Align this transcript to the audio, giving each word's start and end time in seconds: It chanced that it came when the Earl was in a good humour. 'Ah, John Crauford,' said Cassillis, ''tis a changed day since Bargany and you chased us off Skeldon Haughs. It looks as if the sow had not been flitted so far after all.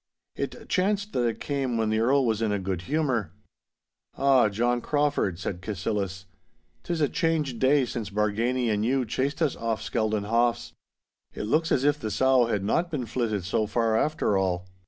It 0.35 0.67
chanced 0.67 1.13
that 1.13 1.27
it 1.27 1.39
came 1.39 1.77
when 1.77 1.91
the 1.91 1.99
Earl 1.99 2.25
was 2.25 2.41
in 2.41 2.51
a 2.51 2.57
good 2.57 2.81
humour. 2.89 3.33
'Ah, 4.17 4.49
John 4.49 4.81
Crauford,' 4.81 5.37
said 5.37 5.61
Cassillis, 5.61 6.25
''tis 6.83 7.01
a 7.01 7.07
changed 7.07 7.59
day 7.59 7.85
since 7.85 8.09
Bargany 8.09 8.71
and 8.71 8.83
you 8.83 9.05
chased 9.05 9.43
us 9.43 9.55
off 9.55 9.79
Skeldon 9.79 10.23
Haughs. 10.25 10.73
It 11.35 11.43
looks 11.43 11.71
as 11.71 11.83
if 11.83 11.99
the 11.99 12.09
sow 12.09 12.47
had 12.47 12.63
not 12.63 12.89
been 12.89 13.05
flitted 13.05 13.43
so 13.45 13.67
far 13.67 13.95
after 13.95 14.35
all. 14.39 14.65